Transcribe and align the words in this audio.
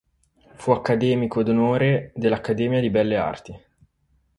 Fu 0.55 0.71
accademico 0.71 1.43
d'onore 1.43 2.11
dell'Accademia 2.15 2.79
di 2.81 2.89
Belle 2.89 3.17
Arti. 3.17 3.61